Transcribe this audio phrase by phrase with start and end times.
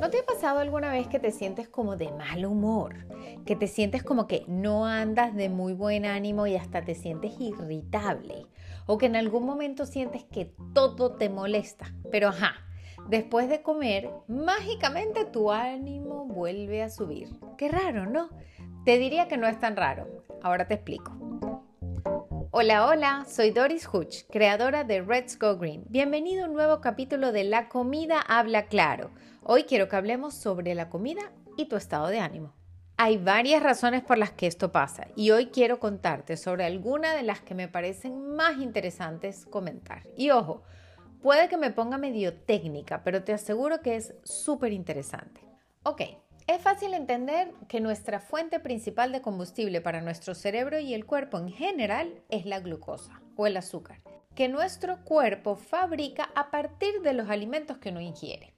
[0.00, 3.06] ¿No te ha pasado alguna vez que te sientes como de mal humor?
[3.44, 7.40] Que te sientes como que no andas de muy buen ánimo y hasta te sientes
[7.40, 8.46] irritable.
[8.86, 11.92] O que en algún momento sientes que todo te molesta.
[12.10, 12.54] Pero ajá,
[13.08, 17.28] después de comer, mágicamente tu ánimo vuelve a subir.
[17.56, 18.30] Qué raro, ¿no?
[18.84, 20.06] Te diría que no es tan raro.
[20.42, 21.27] Ahora te explico.
[22.60, 25.84] Hola, hola, soy Doris Hutch, creadora de Let's Go Green.
[25.90, 29.12] Bienvenido a un nuevo capítulo de La comida habla claro.
[29.44, 32.56] Hoy quiero que hablemos sobre la comida y tu estado de ánimo.
[32.96, 37.22] Hay varias razones por las que esto pasa y hoy quiero contarte sobre algunas de
[37.22, 40.02] las que me parecen más interesantes comentar.
[40.16, 40.64] Y ojo,
[41.22, 45.42] puede que me ponga medio técnica, pero te aseguro que es súper interesante.
[45.84, 46.02] Ok,
[46.48, 51.38] es fácil entender que nuestra fuente principal de combustible para nuestro cerebro y el cuerpo
[51.38, 54.00] en general es la glucosa o el azúcar,
[54.34, 58.54] que nuestro cuerpo fabrica a partir de los alimentos que uno ingiere.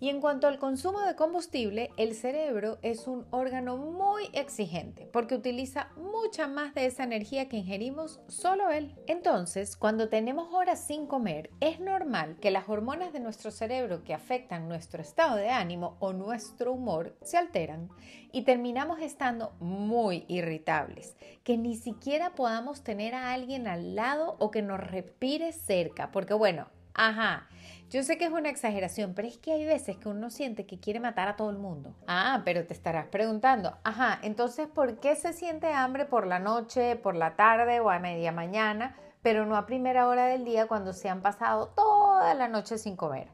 [0.00, 5.34] Y en cuanto al consumo de combustible, el cerebro es un órgano muy exigente porque
[5.34, 8.96] utiliza mucha más de esa energía que ingerimos solo él.
[9.06, 14.14] Entonces, cuando tenemos horas sin comer, es normal que las hormonas de nuestro cerebro que
[14.14, 17.90] afectan nuestro estado de ánimo o nuestro humor se alteran
[18.32, 24.50] y terminamos estando muy irritables, que ni siquiera podamos tener a alguien al lado o
[24.50, 26.68] que nos respire cerca, porque bueno,
[27.02, 27.46] Ajá,
[27.88, 30.78] yo sé que es una exageración, pero es que hay veces que uno siente que
[30.78, 31.94] quiere matar a todo el mundo.
[32.06, 36.96] Ah, pero te estarás preguntando, ajá, entonces, ¿por qué se siente hambre por la noche,
[36.96, 40.92] por la tarde o a media mañana, pero no a primera hora del día cuando
[40.92, 43.28] se han pasado toda la noche sin comer?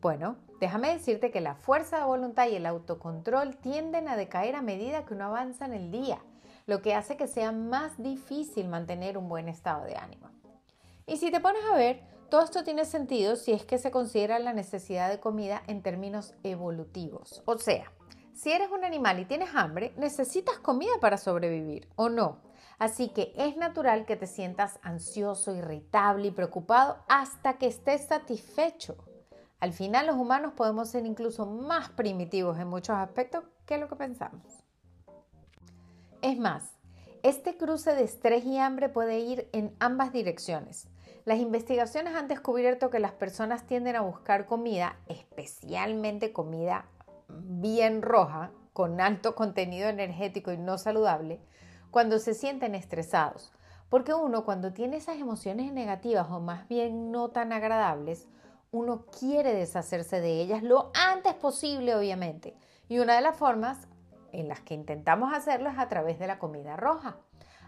[0.00, 4.62] Bueno, déjame decirte que la fuerza de voluntad y el autocontrol tienden a decaer a
[4.62, 6.20] medida que uno avanza en el día,
[6.66, 10.30] lo que hace que sea más difícil mantener un buen estado de ánimo.
[11.08, 14.38] Y si te pones a ver, todo esto tiene sentido si es que se considera
[14.38, 17.42] la necesidad de comida en términos evolutivos.
[17.44, 17.92] O sea,
[18.32, 22.38] si eres un animal y tienes hambre, necesitas comida para sobrevivir, ¿o no?
[22.78, 28.96] Así que es natural que te sientas ansioso, irritable y preocupado hasta que estés satisfecho.
[29.58, 33.96] Al final los humanos podemos ser incluso más primitivos en muchos aspectos que lo que
[33.96, 34.64] pensamos.
[36.22, 36.70] Es más,
[37.22, 40.88] este cruce de estrés y hambre puede ir en ambas direcciones.
[41.24, 46.86] Las investigaciones han descubierto que las personas tienden a buscar comida, especialmente comida
[47.28, 51.40] bien roja, con alto contenido energético y no saludable,
[51.90, 53.52] cuando se sienten estresados.
[53.88, 58.28] Porque uno cuando tiene esas emociones negativas o más bien no tan agradables,
[58.70, 62.56] uno quiere deshacerse de ellas lo antes posible, obviamente.
[62.88, 63.88] Y una de las formas
[64.32, 67.16] en las que intentamos hacerlo es a través de la comida roja.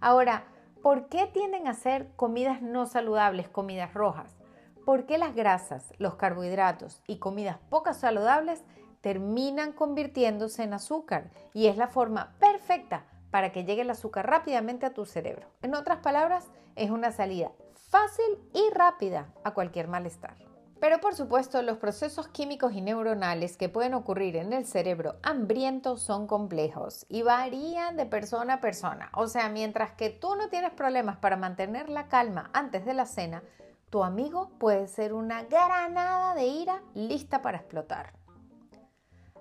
[0.00, 0.44] Ahora,
[0.82, 4.36] ¿Por qué tienden a ser comidas no saludables, comidas rojas?
[4.84, 8.62] Porque las grasas, los carbohidratos y comidas poco saludables
[9.00, 14.86] terminan convirtiéndose en azúcar y es la forma perfecta para que llegue el azúcar rápidamente
[14.86, 15.48] a tu cerebro.
[15.62, 20.47] En otras palabras, es una salida fácil y rápida a cualquier malestar.
[20.80, 25.96] Pero por supuesto, los procesos químicos y neuronales que pueden ocurrir en el cerebro hambriento
[25.96, 29.10] son complejos y varían de persona a persona.
[29.14, 33.06] O sea, mientras que tú no tienes problemas para mantener la calma antes de la
[33.06, 33.42] cena,
[33.90, 38.12] tu amigo puede ser una granada de ira lista para explotar.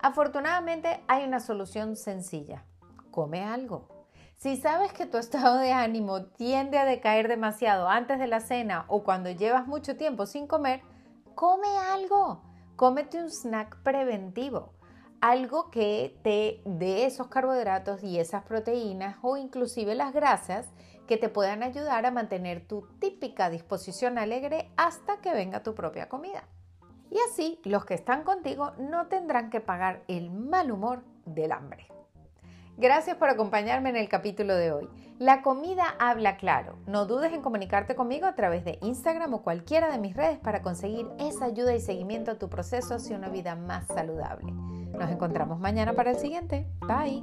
[0.00, 2.64] Afortunadamente hay una solución sencilla.
[3.10, 3.88] Come algo.
[4.36, 8.84] Si sabes que tu estado de ánimo tiende a decaer demasiado antes de la cena
[8.88, 10.82] o cuando llevas mucho tiempo sin comer,
[11.34, 12.42] come algo,
[12.76, 14.72] cómete un snack preventivo,
[15.20, 20.68] algo que te dé esos carbohidratos y esas proteínas o inclusive las grasas
[21.06, 26.08] que te puedan ayudar a mantener tu típica disposición alegre hasta que venga tu propia
[26.08, 26.44] comida.
[27.10, 31.86] Y así los que están contigo no tendrán que pagar el mal humor del hambre.
[32.82, 34.88] Gracias por acompañarme en el capítulo de hoy.
[35.20, 36.80] La comida habla claro.
[36.88, 40.62] No dudes en comunicarte conmigo a través de Instagram o cualquiera de mis redes para
[40.62, 44.50] conseguir esa ayuda y seguimiento a tu proceso hacia una vida más saludable.
[44.50, 46.66] Nos encontramos mañana para el siguiente.
[46.80, 47.22] Bye.